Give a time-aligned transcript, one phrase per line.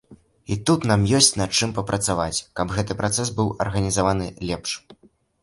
[0.53, 4.77] І тут нам ёсць, над чым папрацаваць, каб гэты працэс быў арганізаваны лепш.